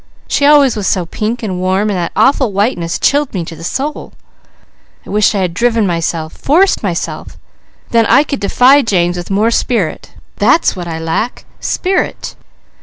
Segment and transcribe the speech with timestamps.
[0.27, 3.63] She always was so pink and warm, and that awful whiteness chilled me to the
[3.63, 4.13] soul.
[5.05, 5.85] I wish I had driven,
[6.31, 7.37] forced myself!
[7.91, 10.15] Then I could defy James with more spirit.
[10.37, 12.33] That's what I lack _spirit!